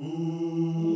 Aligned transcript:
Uh... 0.00 0.87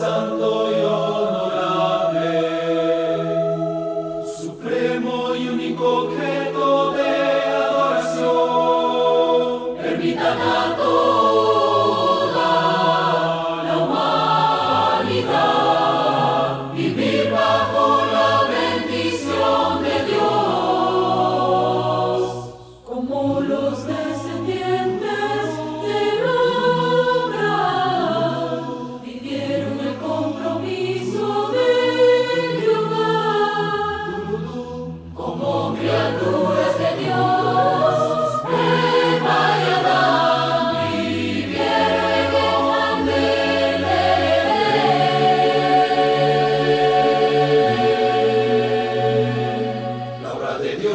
santo 0.00 0.72
e 0.72 0.82
honorable, 0.82 2.40
supremo 4.34 5.34
y 5.36 5.48
único 5.48 6.04
objeto 6.04 6.92
de 6.92 7.10
adoración, 7.66 8.30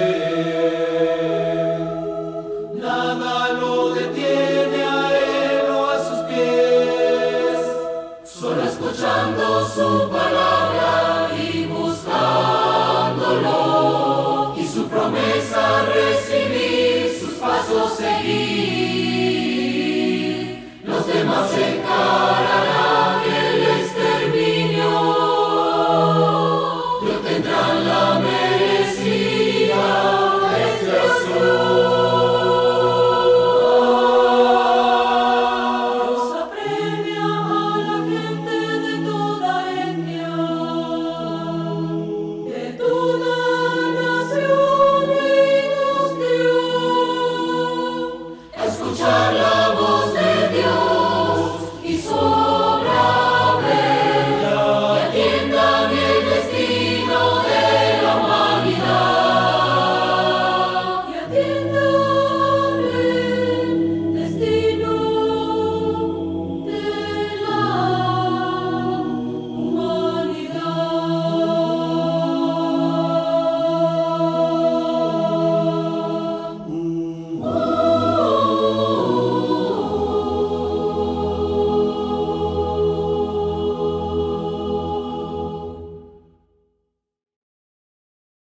nada 2.75 3.53
lo 3.53 3.95
detiene 3.95 4.85
a 4.85 5.13
él 5.17 5.71
o 5.71 5.73
a 5.89 5.99
sus 6.07 6.21
pies, 6.29 7.59
solo 8.25 8.63
escuchando 8.65 9.69
su 9.69 10.09
palabra. 10.11 10.50
Angelo. 48.91 49.50